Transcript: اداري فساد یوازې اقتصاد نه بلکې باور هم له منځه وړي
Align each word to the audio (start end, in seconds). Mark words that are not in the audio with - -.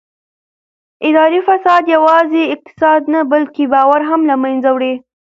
اداري 1.07 1.39
فساد 1.47 1.83
یوازې 1.95 2.41
اقتصاد 2.53 3.01
نه 3.13 3.21
بلکې 3.31 3.63
باور 3.73 4.01
هم 4.09 4.21
له 4.29 4.35
منځه 4.43 4.69
وړي 4.75 4.93